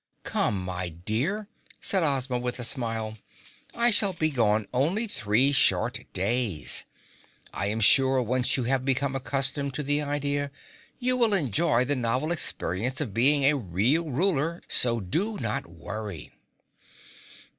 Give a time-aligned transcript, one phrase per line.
[0.23, 1.47] "Come, my dear,"
[1.79, 3.19] said Ozma with a smile.
[3.75, 6.85] "I shall be gone only three short days.
[7.53, 10.49] I am sure once you have become accustomed to the idea,
[10.97, 16.31] you will enjoy the novel experience of being a real ruler, so do not worry."